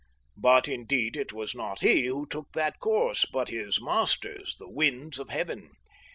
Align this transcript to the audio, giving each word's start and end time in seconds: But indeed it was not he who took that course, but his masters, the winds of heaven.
But 0.35 0.67
indeed 0.67 1.15
it 1.15 1.31
was 1.31 1.53
not 1.53 1.81
he 1.81 2.07
who 2.07 2.25
took 2.25 2.53
that 2.53 2.79
course, 2.79 3.27
but 3.31 3.49
his 3.49 3.79
masters, 3.79 4.55
the 4.57 4.67
winds 4.67 5.19
of 5.19 5.29
heaven. 5.29 5.69